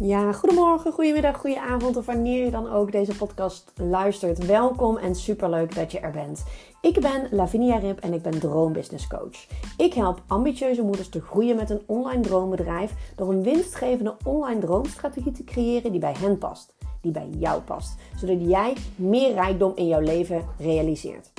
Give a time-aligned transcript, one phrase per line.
[0.00, 4.46] Ja, goedemorgen, goedemiddag, goedenavond of wanneer je dan ook deze podcast luistert.
[4.46, 6.44] Welkom en superleuk dat je er bent.
[6.80, 9.46] Ik ben Lavinia Rip en ik ben Droombusiness Coach.
[9.76, 15.32] Ik help ambitieuze moeders te groeien met een online droombedrijf door een winstgevende online droomstrategie
[15.32, 19.86] te creëren die bij hen past, die bij jou past, zodat jij meer rijkdom in
[19.86, 21.32] jouw leven realiseert.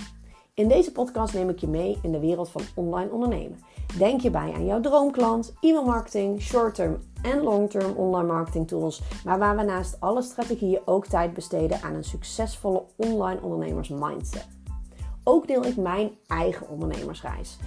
[0.54, 3.60] In deze podcast neem ik je mee in de wereld van online ondernemen.
[3.98, 9.55] Denk je bij aan jouw droomklant, e-mailmarketing, short-term en long-term online marketing tools, maar waar
[9.55, 14.47] we naast alle strategieën ook tijd besteden aan een succesvolle online ondernemers mindset.
[15.23, 17.57] Ook deel ik mijn eigen ondernemersreis.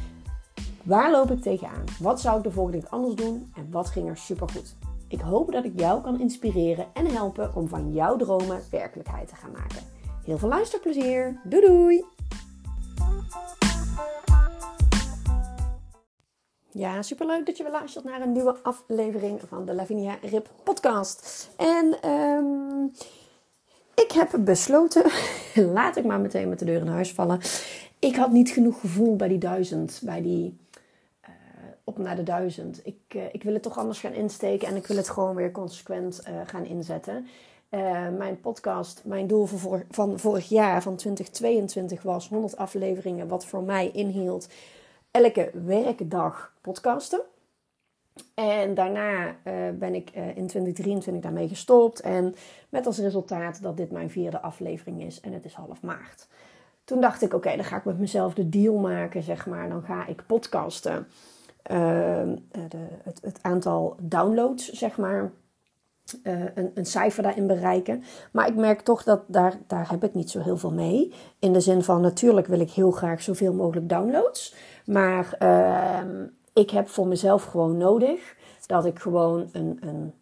[0.83, 1.85] Waar loop ik tegenaan?
[2.01, 3.53] Wat zou ik de volgende keer anders doen?
[3.55, 4.77] En wat ging er supergoed?
[5.09, 9.37] Ik hoop dat ik jou kan inspireren en helpen om van jouw dromen werkelijkheid te
[9.37, 9.83] gaan maken.
[10.25, 11.41] Heel veel luisterplezier.
[11.45, 12.05] Doei doei!
[16.75, 21.51] Ja, superleuk dat je weer luistert naar een nieuwe aflevering van de Lavinia Rip podcast.
[21.57, 22.93] En um,
[23.95, 25.05] ik heb besloten,
[25.75, 27.41] laat ik maar meteen met de deur in huis vallen.
[27.99, 30.59] Ik had niet genoeg gevoel bij die duizend, bij die
[31.25, 31.31] uh,
[31.85, 32.81] op naar de duizend.
[32.85, 35.51] Ik, uh, ik wil het toch anders gaan insteken en ik wil het gewoon weer
[35.51, 37.27] consequent uh, gaan inzetten.
[38.19, 39.47] mijn podcast, mijn doel
[39.91, 44.49] van vorig jaar, van 2022, was 100 afleveringen, wat voor mij inhield
[45.13, 47.21] elke werkdag podcasten.
[48.35, 52.01] En daarna uh, ben ik uh, in 2023 daarmee gestopt.
[52.01, 52.35] En
[52.69, 56.29] met als resultaat dat dit mijn vierde aflevering is en het is half maart.
[56.85, 59.69] Toen dacht ik, oké, dan ga ik met mezelf de deal maken, zeg maar.
[59.69, 61.07] Dan ga ik podcasten.
[61.71, 61.77] Uh,
[62.51, 65.33] de, het, het, aantal downloads, zeg maar.
[66.23, 68.05] Een, een, cijfer daarin bereiken.
[68.33, 71.13] Maar ik merk toch dat daar, daar heb ik niet zo heel veel mee.
[71.39, 74.55] In de zin van, natuurlijk wil ik heel graag zoveel mogelijk downloads.
[74.85, 76.01] Maar uh,
[76.53, 78.37] ik heb voor mezelf gewoon nodig
[78.67, 80.15] dat ik gewoon een, een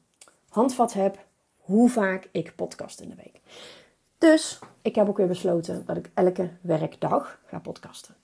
[0.49, 1.19] handvat heb
[1.57, 3.41] hoe vaak ik podcast in de week.
[4.19, 8.15] Dus ik heb ook weer besloten dat ik elke werkdag ga podcasten.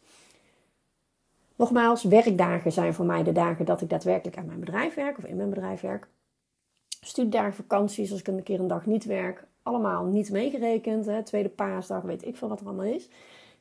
[1.57, 5.25] Nogmaals, werkdagen zijn voor mij de dagen dat ik daadwerkelijk aan mijn bedrijf werk of
[5.25, 6.09] in mijn bedrijf werk.
[7.01, 11.07] Studiedagen, vakanties, als ik een keer een dag niet werk, allemaal niet meegerekend.
[11.07, 11.23] Hè.
[11.23, 13.09] Tweede paasdag, weet ik veel wat er allemaal is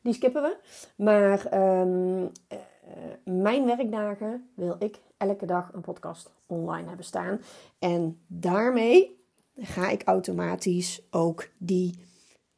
[0.05, 0.57] die skippen we.
[0.95, 2.31] Maar um,
[3.23, 7.41] mijn werkdagen wil ik elke dag een podcast online hebben staan.
[7.79, 9.23] En daarmee
[9.55, 11.99] ga ik automatisch ook die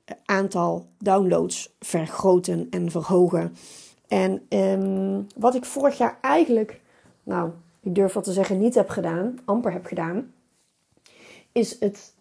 [0.05, 3.55] eh, aantal downloads vergroten en verhogen.
[4.07, 6.81] En um, wat ik vorig jaar eigenlijk,
[7.23, 7.51] nou,
[7.81, 10.33] ik durf wat te zeggen, niet heb gedaan, amper heb gedaan,
[11.57, 12.13] is het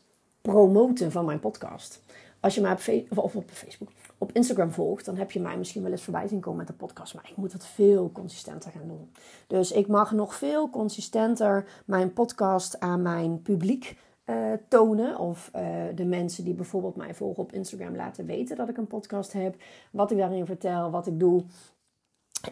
[0.42, 2.02] promoten van mijn podcast.
[2.41, 3.88] Als je mij op, of op Facebook,
[4.19, 6.72] op Instagram volgt, dan heb je mij misschien wel eens voorbij zien komen met de
[6.72, 7.14] podcast.
[7.14, 9.12] Maar ik moet dat veel consistenter gaan doen.
[9.47, 14.36] Dus ik mag nog veel consistenter mijn podcast aan mijn publiek uh,
[14.69, 15.19] tonen.
[15.19, 15.62] Of uh,
[15.94, 19.56] de mensen die bijvoorbeeld mij volgen op Instagram laten weten dat ik een podcast heb.
[19.91, 21.44] Wat ik daarin vertel, wat ik doe.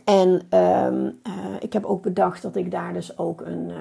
[0.04, 3.72] En um, uh, ik heb ook bedacht dat ik daar dus ook een,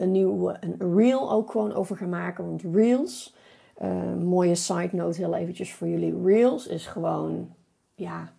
[0.00, 2.46] een nieuwe een reel ook gewoon over ga maken.
[2.46, 3.34] Want reels
[3.82, 6.22] uh, mooie side note, heel eventjes voor jullie.
[6.22, 7.54] Reels is gewoon,
[7.94, 8.32] ja,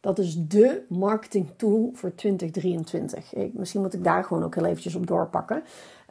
[0.00, 3.34] dat is de marketing tool voor 2023.
[3.34, 5.62] Ik, misschien moet ik daar gewoon ook heel eventjes op doorpakken.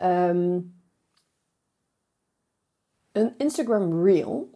[0.03, 0.73] Um,
[3.11, 4.49] een Instagram Reel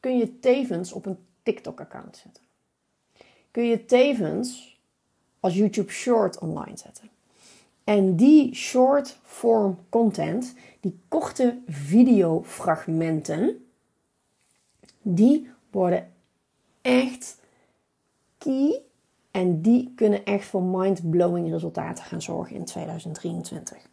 [0.00, 2.42] kun je tevens op een TikTok-account zetten.
[3.50, 4.80] Kun je tevens
[5.40, 7.10] als YouTube Short online zetten.
[7.86, 13.66] En die short form content, die korte videofragmenten,
[15.02, 16.12] die worden
[16.82, 17.36] echt
[18.38, 18.82] key
[19.30, 23.88] en die kunnen echt voor mind-blowing resultaten gaan zorgen in 2023.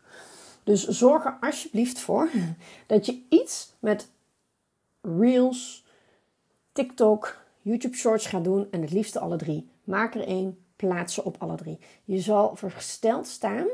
[0.64, 2.30] Dus zorg er alsjeblieft voor
[2.88, 4.10] dat je iets met
[5.02, 5.86] Reels,
[6.72, 9.70] TikTok, YouTube Shorts gaat doen en het liefste alle drie.
[9.84, 11.80] Maak er één, plaats ze op alle drie.
[12.04, 13.68] Je zal versteld staan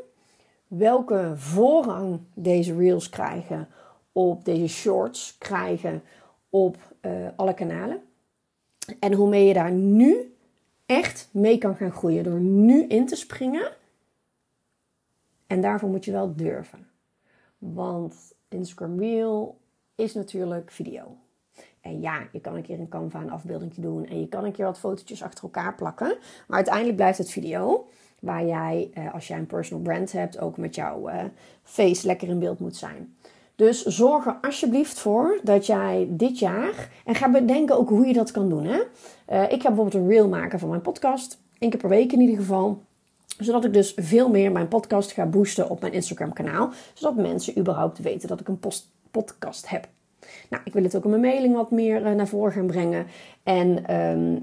[0.69, 3.67] welke voorrang deze reels krijgen
[4.11, 6.03] op deze shorts krijgen
[6.49, 8.01] op uh, alle kanalen.
[8.99, 10.35] En hoe mee je daar nu
[10.85, 13.71] echt mee kan gaan groeien door nu in te springen.
[15.47, 16.87] En daarvoor moet je wel durven.
[17.57, 19.57] Want Instagram Reel
[19.95, 21.17] is natuurlijk video.
[21.81, 24.51] En ja, je kan een keer een Canva een afbeelding doen en je kan een
[24.51, 26.17] keer wat fotootjes achter elkaar plakken.
[26.47, 27.87] Maar uiteindelijk blijft het video.
[28.19, 31.23] Waar jij, eh, als jij een personal brand hebt, ook met jouw eh,
[31.63, 33.15] face lekker in beeld moet zijn.
[33.55, 36.89] Dus zorg er alsjeblieft voor dat jij dit jaar.
[37.05, 38.65] En ga bedenken ook hoe je dat kan doen.
[38.65, 38.79] Hè?
[39.29, 41.41] Uh, ik ga bijvoorbeeld een reel maken van mijn podcast.
[41.57, 42.81] één keer per week in ieder geval
[43.37, 46.69] zodat ik dus veel meer mijn podcast ga boosten op mijn Instagram kanaal.
[46.93, 48.59] Zodat mensen überhaupt weten dat ik een
[49.11, 49.87] podcast heb.
[50.49, 53.05] Nou, ik wil het ook in mijn mailing wat meer naar voren gaan brengen.
[53.43, 54.37] En ehm,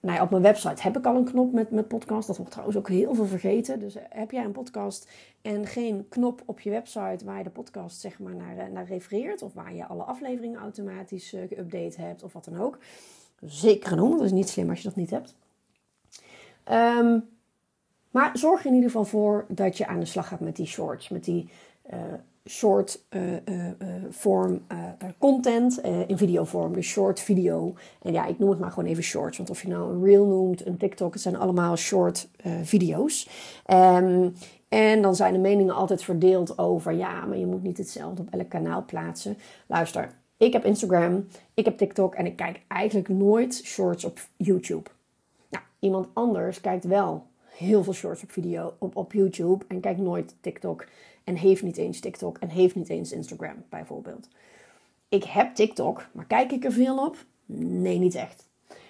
[0.00, 2.26] nou op mijn website heb ik al een knop met, met podcast.
[2.26, 3.80] Dat wordt trouwens ook heel veel vergeten.
[3.80, 5.10] Dus heb jij een podcast
[5.42, 9.42] en geen knop op je website waar je de podcast zeg maar naar, naar refereert.
[9.42, 12.78] Of waar je alle afleveringen automatisch geüpdate hebt of wat dan ook.
[13.40, 15.34] Zeker doen, dat is niet slim als je dat niet hebt.
[16.70, 17.28] Um,
[18.10, 20.66] maar zorg er in ieder geval voor dat je aan de slag gaat met die
[20.66, 21.08] shorts.
[21.08, 21.48] Met die
[21.92, 21.98] uh,
[22.48, 23.64] short uh, uh,
[24.10, 24.60] vorm
[25.18, 26.72] content in videovorm.
[26.72, 27.74] Dus short video.
[28.02, 29.36] En ja, ik noem het maar gewoon even shorts.
[29.36, 32.28] Want of je nou een reel noemt, een TikTok, het zijn allemaal short
[32.62, 33.28] video's.
[33.66, 34.34] Um,
[34.68, 38.28] en dan zijn de meningen altijd verdeeld over, ja, maar je moet niet hetzelfde op
[38.30, 39.38] elk kanaal plaatsen.
[39.66, 44.90] Luister, ik heb Instagram, ik heb TikTok en ik kijk eigenlijk nooit shorts op YouTube.
[45.50, 47.26] Nou, iemand anders kijkt wel
[47.58, 50.86] heel veel shorts op video op, op YouTube en kijkt nooit TikTok
[51.24, 54.28] en heeft niet eens TikTok en heeft niet eens Instagram bijvoorbeeld.
[55.08, 57.16] Ik heb TikTok, maar kijk ik er veel op?
[57.46, 58.46] Nee, niet echt.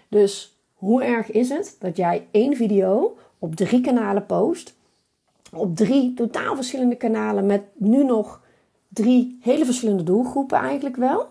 [0.08, 4.74] Dus hoe erg is het dat jij één video op drie kanalen post?
[5.52, 8.42] Op drie totaal verschillende kanalen met nu nog
[8.88, 11.26] drie hele verschillende doelgroepen eigenlijk wel.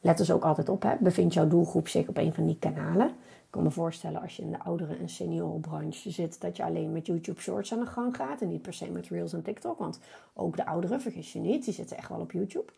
[0.00, 0.94] Let dus ook altijd op, hè.
[1.00, 3.10] bevindt jouw doelgroep zich op een van die kanalen?
[3.54, 6.92] Ik kan me voorstellen als je in de oudere en seniorenbranche zit, dat je alleen
[6.92, 9.78] met YouTube Shorts aan de gang gaat en niet per se met Reels en TikTok.
[9.78, 9.98] Want
[10.34, 12.72] ook de ouderen, vergis je niet, die zitten echt wel op YouTube.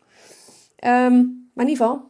[0.85, 2.01] Um, maar in ieder geval,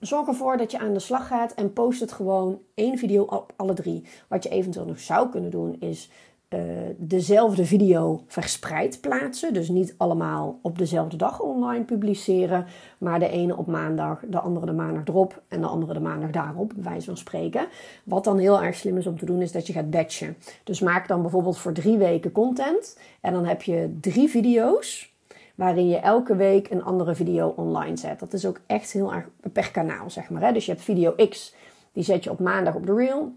[0.00, 3.52] zorg ervoor dat je aan de slag gaat en post het gewoon één video op
[3.56, 4.04] alle drie.
[4.28, 6.10] Wat je eventueel nog zou kunnen doen is
[6.54, 6.60] uh,
[6.96, 9.54] dezelfde video verspreid plaatsen.
[9.54, 12.66] Dus niet allemaal op dezelfde dag online publiceren.
[12.98, 16.30] Maar de ene op maandag, de andere de maandag erop en de andere de maandag
[16.30, 17.66] daarop, bij wijze van spreken.
[18.04, 20.36] Wat dan heel erg slim is om te doen, is dat je gaat batchen.
[20.64, 22.98] Dus maak dan bijvoorbeeld voor drie weken content.
[23.20, 25.14] En dan heb je drie video's
[25.54, 28.20] waarin je elke week een andere video online zet.
[28.20, 30.54] Dat is ook echt heel erg per kanaal, zeg maar.
[30.54, 31.54] Dus je hebt video X,
[31.92, 33.32] die zet je op maandag op de reel.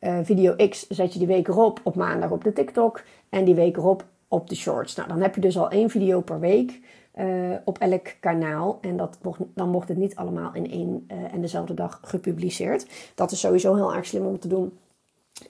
[0.00, 3.02] Uh, video X zet je die week erop op maandag op de TikTok.
[3.28, 4.94] En die week erop op de shorts.
[4.94, 6.80] Nou, dan heb je dus al één video per week
[7.18, 8.78] uh, op elk kanaal.
[8.80, 12.86] En dat wordt, dan wordt het niet allemaal in één uh, en dezelfde dag gepubliceerd.
[13.14, 14.78] Dat is sowieso heel erg slim om te doen.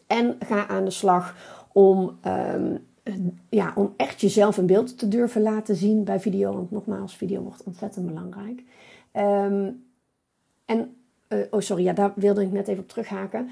[0.06, 1.34] En ga aan de slag
[1.72, 2.18] om,
[2.54, 2.86] um,
[3.48, 6.52] ja, om echt jezelf in beeld te durven laten zien bij video.
[6.52, 8.62] Want nogmaals, video wordt ontzettend belangrijk.
[9.12, 9.84] Um,
[10.64, 10.96] en,
[11.50, 13.50] oh sorry, ja, daar wilde ik net even op terughaken.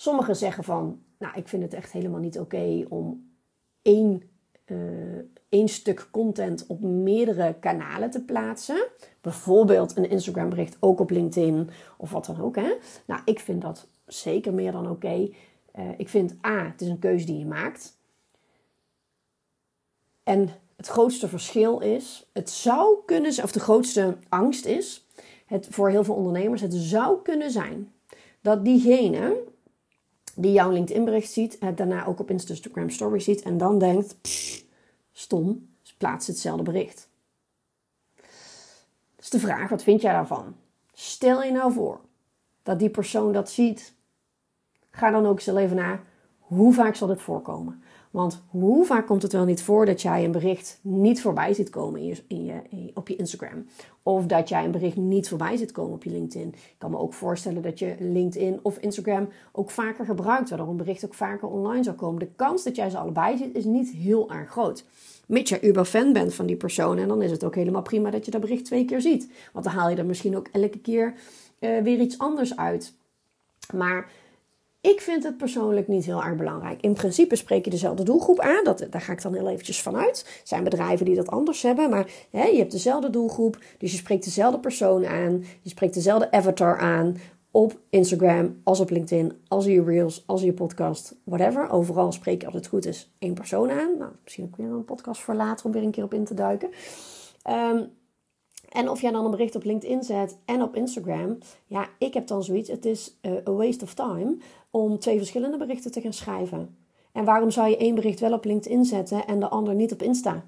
[0.00, 3.30] Sommigen zeggen van, nou, ik vind het echt helemaal niet oké om
[3.82, 4.22] één,
[4.66, 4.78] uh,
[5.48, 8.88] één stuk content op meerdere kanalen te plaatsen.
[9.20, 12.56] Bijvoorbeeld een Instagram bericht ook op LinkedIn of wat dan ook.
[12.56, 12.74] Hè?
[13.06, 15.28] Nou, ik vind dat zeker meer dan oké.
[15.78, 17.96] Uh, ik vind A, het is een keuze die je maakt.
[20.22, 25.06] En het grootste verschil is, het zou kunnen zijn, of de grootste angst is,
[25.46, 27.92] het, voor heel veel ondernemers, het zou kunnen zijn
[28.40, 29.48] dat diegene
[30.40, 34.16] die jouw LinkedIn bericht ziet, het daarna ook op Instagram story ziet en dan denkt,
[35.12, 35.68] stom,
[36.00, 37.08] plaats hetzelfde bericht.
[39.16, 40.56] Dus de vraag, wat vind jij daarvan?
[40.92, 42.00] Stel je nou voor
[42.62, 43.94] dat die persoon dat ziet.
[44.90, 46.02] Ga dan ook eens even naar,
[46.38, 47.82] hoe vaak zal dit voorkomen?
[48.10, 51.70] Want hoe vaak komt het wel niet voor dat jij een bericht niet voorbij ziet
[51.70, 53.66] komen in je, in je, op je Instagram?
[54.02, 56.48] Of dat jij een bericht niet voorbij ziet komen op je LinkedIn.
[56.48, 60.76] Ik kan me ook voorstellen dat je LinkedIn of Instagram ook vaker gebruikt, waardoor een
[60.76, 62.18] bericht ook vaker online zou komen.
[62.18, 64.84] De kans dat jij ze allebei ziet is niet heel erg groot.
[65.26, 66.98] Mits je uber fan bent van die persoon.
[66.98, 69.30] En dan is het ook helemaal prima dat je dat bericht twee keer ziet.
[69.52, 71.14] Want dan haal je er misschien ook elke keer
[71.60, 72.94] uh, weer iets anders uit.
[73.72, 74.10] Maar
[74.80, 76.80] ik vind het persoonlijk niet heel erg belangrijk.
[76.80, 78.64] In principe spreek je dezelfde doelgroep aan.
[78.64, 80.24] Dat, daar ga ik dan heel eventjes van uit.
[80.26, 81.90] Er zijn bedrijven die dat anders hebben.
[81.90, 83.58] Maar hè, je hebt dezelfde doelgroep.
[83.78, 85.44] Dus je spreekt dezelfde persoon aan.
[85.62, 87.16] Je spreekt dezelfde avatar aan.
[87.52, 91.70] Op Instagram, als op LinkedIn, als in je reels, als in je podcast, whatever.
[91.70, 93.98] Overal spreek je als het goed is één persoon aan.
[93.98, 96.34] Nou, misschien ook weer een podcast voor later om weer een keer op in te
[96.34, 96.70] duiken.
[97.50, 97.90] Um,
[98.70, 101.38] en of jij dan een bericht op LinkedIn zet en op Instagram.
[101.66, 102.68] Ja, ik heb dan zoiets.
[102.68, 104.36] Het is uh, a waste of time
[104.70, 106.76] om twee verschillende berichten te gaan schrijven.
[107.12, 110.02] En waarom zou je één bericht wel op LinkedIn zetten en de ander niet op
[110.02, 110.44] Insta?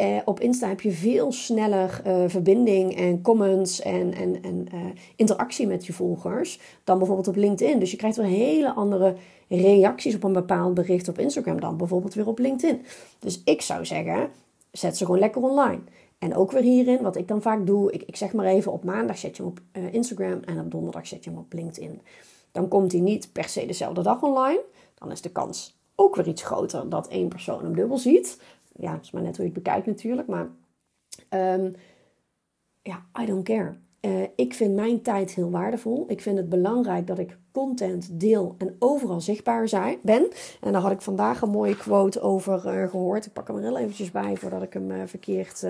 [0.00, 4.68] Uh, op Insta heb je veel sneller uh, verbinding en comments en, en, en
[5.16, 7.78] interactie met je volgers dan bijvoorbeeld op LinkedIn.
[7.78, 9.14] Dus je krijgt weer hele andere
[9.48, 12.82] reacties op een bepaald bericht op Instagram dan bijvoorbeeld weer op LinkedIn.
[13.18, 14.30] Dus ik zou zeggen,
[14.70, 15.80] zet ze gewoon lekker online.
[16.18, 18.84] En ook weer hierin, wat ik dan vaak doe, ik, ik zeg maar even op
[18.84, 22.00] maandag zet je hem op uh, Instagram en op donderdag zet je hem op LinkedIn.
[22.52, 24.62] Dan komt hij niet per se dezelfde dag online.
[24.94, 28.40] Dan is de kans ook weer iets groter dat één persoon hem dubbel ziet.
[28.76, 30.28] Ja, dat is maar net hoe je het bekijkt natuurlijk.
[30.28, 30.48] Maar
[31.30, 31.74] um,
[32.82, 33.76] ja, I don't care.
[34.00, 36.04] Uh, ik vind mijn tijd heel waardevol.
[36.08, 39.68] Ik vind het belangrijk dat ik content deel en overal zichtbaar
[40.02, 40.28] ben.
[40.60, 43.26] En daar had ik vandaag een mooie quote over uh, gehoord.
[43.26, 45.66] Ik pak hem er heel eventjes bij voordat ik hem uh, verkeerd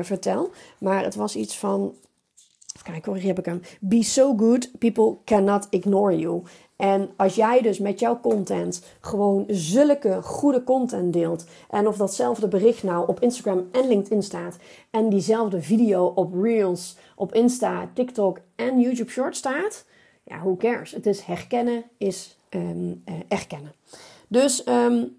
[0.00, 0.50] vertel.
[0.78, 1.94] Maar het was iets van...
[2.82, 3.60] Kijk hoor, hier heb ik hem.
[3.80, 6.42] Be so good, people cannot ignore you.
[6.76, 11.44] En als jij dus met jouw content gewoon zulke goede content deelt.
[11.70, 14.56] En of datzelfde bericht nou op Instagram en LinkedIn staat.
[14.90, 19.84] En diezelfde video op Reels, op Insta, TikTok en YouTube Short staat.
[20.22, 20.92] Ja, who cares?
[20.92, 23.72] Het is herkennen, is um, uh, erkennen.
[24.28, 25.16] Dus um,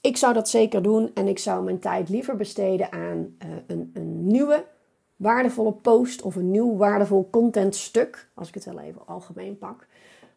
[0.00, 1.10] ik zou dat zeker doen.
[1.14, 4.64] En ik zou mijn tijd liever besteden aan uh, een, een nieuwe
[5.16, 8.28] waardevolle post of een nieuw waardevol contentstuk.
[8.34, 9.86] Als ik het wel even algemeen pak.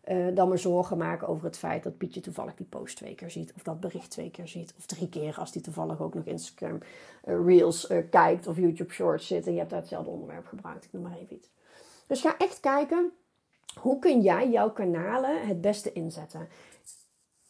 [0.08, 3.32] Uh, dan maar zorgen maken over het feit dat Pietje toevallig die post twee keer
[3.32, 3.54] ziet.
[3.56, 4.74] Of dat bericht twee keer ziet.
[4.78, 6.80] Of drie keer als die toevallig ook nog Instagram
[7.26, 8.48] uh, Reels uh, kijkt.
[8.48, 9.46] Of YouTube Shorts zit.
[9.46, 10.86] En je hebt daar hetzelfde onderwerp gebruikt.
[10.86, 11.50] Ik noem maar even iets.
[12.08, 13.12] Dus ga echt kijken.
[13.80, 16.48] Hoe kun jij jouw kanalen het beste inzetten?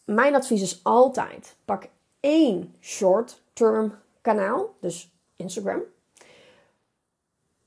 [0.05, 1.55] Mijn advies is altijd.
[1.65, 1.87] Pak
[2.19, 4.75] één short-term kanaal.
[4.79, 5.81] Dus Instagram.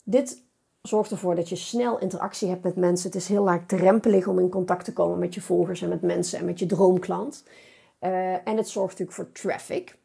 [0.04, 0.42] Dit
[0.82, 3.10] zorgt ervoor dat je snel interactie hebt met mensen.
[3.10, 6.38] Het is heel laagdrempelig om in contact te komen met je volgers en met mensen
[6.38, 7.44] en met je droomklant.
[8.00, 9.96] Uh, en het zorgt natuurlijk voor traffic.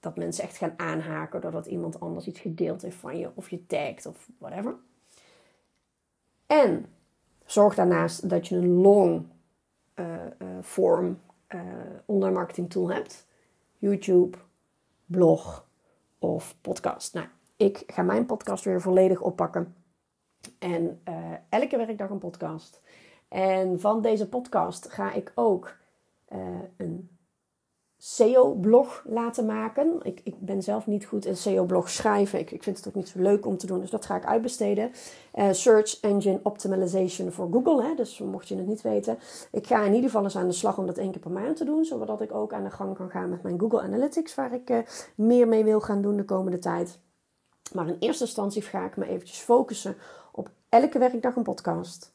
[0.00, 3.66] Dat mensen echt gaan aanhaken doordat iemand anders iets gedeeld heeft van je of je
[3.66, 4.74] tagt of whatever.
[6.46, 6.86] En
[7.44, 9.26] zorg daarnaast dat je een long
[9.94, 10.04] uh,
[10.62, 11.20] form
[12.04, 13.26] online marketing tool hebt.
[13.78, 14.38] YouTube,
[15.06, 15.66] blog
[16.18, 17.14] of podcast.
[17.14, 19.74] Nou, ik ga mijn podcast weer volledig oppakken.
[20.58, 21.14] En uh,
[21.48, 22.80] elke werkdag een podcast.
[23.28, 25.76] En van deze podcast ga ik ook
[26.32, 26.38] uh,
[26.76, 27.10] een
[28.02, 30.00] SEO-blog laten maken.
[30.02, 32.38] Ik, ik, ben zelf niet goed in SEO-blog schrijven.
[32.38, 34.26] Ik, ik, vind het ook niet zo leuk om te doen, dus dat ga ik
[34.26, 34.90] uitbesteden.
[35.34, 39.18] Uh, Search Engine Optimization voor Google, dus mocht je het niet weten.
[39.52, 41.56] Ik ga in ieder geval eens aan de slag om dat één keer per maand
[41.56, 44.54] te doen, zodat ik ook aan de gang kan gaan met mijn Google Analytics, waar
[44.54, 46.98] ik meer mee wil gaan doen de komende tijd.
[47.74, 49.96] Maar in eerste instantie ga ik me eventjes focussen
[50.70, 52.12] elke werkdag een podcast.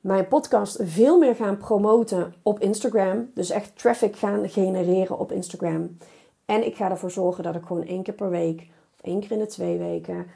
[0.00, 3.30] Mijn podcast veel meer gaan promoten op Instagram.
[3.34, 5.96] Dus echt traffic gaan genereren op Instagram.
[6.44, 8.60] En ik ga ervoor zorgen dat ik gewoon één keer per week
[8.94, 10.26] of één keer in de twee weken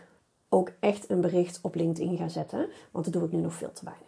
[0.48, 2.68] ook echt een bericht op LinkedIn ga zetten.
[2.90, 4.06] Want dat doe ik nu nog veel te weinig.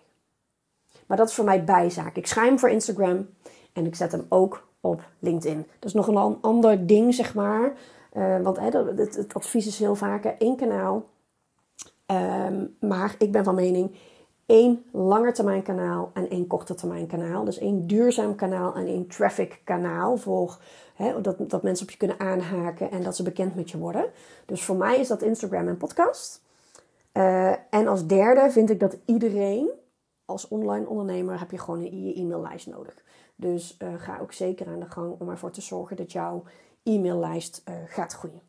[1.07, 2.17] Maar dat is voor mij bijzaak.
[2.17, 3.29] Ik schrijf hem voor Instagram
[3.73, 5.67] en ik zet hem ook op LinkedIn.
[5.79, 7.73] Dat is nog een ander ding, zeg maar.
[8.13, 11.05] Uh, want hè, het, het, advies is heel vaak één kanaal.
[12.11, 13.97] Um, maar ik ben van mening
[14.47, 17.45] één langetermijn kanaal en één korte termijn kanaal.
[17.45, 20.59] Dus één duurzaam kanaal en één traffic kanaal voor
[21.23, 24.11] dat, dat mensen op je kunnen aanhaken en dat ze bekend met je worden.
[24.47, 26.43] Dus voor mij is dat Instagram en podcast.
[27.13, 29.71] Uh, en als derde vind ik dat iedereen
[30.25, 32.95] als online ondernemer heb je gewoon een, je e-maillijst nodig.
[33.37, 36.43] Dus uh, ga ook zeker aan de gang om ervoor te zorgen dat jouw
[36.83, 38.41] e-maillijst uh, gaat groeien.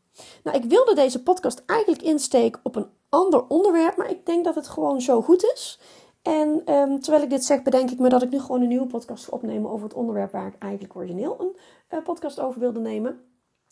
[0.44, 4.56] Nou, ik wilde deze podcast eigenlijk insteken op een ander onderwerp, maar ik denk dat
[4.56, 5.80] het gewoon zo goed is.
[6.22, 8.88] En um, terwijl ik dit zeg, bedenk ik me dat ik nu gewoon een nieuwe
[8.88, 11.56] podcast ga opnemen over het onderwerp waar ik eigenlijk origineel een
[11.98, 13.24] uh, podcast over wilde nemen.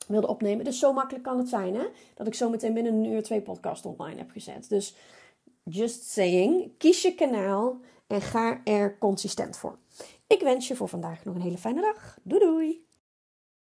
[0.07, 0.65] Wilde opnemen.
[0.65, 1.85] Dus zo makkelijk kan het zijn, hè?
[2.15, 4.69] Dat ik zo meteen binnen een uur twee podcasts online heb gezet.
[4.69, 4.95] Dus
[5.63, 9.77] just saying, kies je kanaal en ga er consistent voor.
[10.27, 12.17] Ik wens je voor vandaag nog een hele fijne dag.
[12.23, 12.86] Doei doei!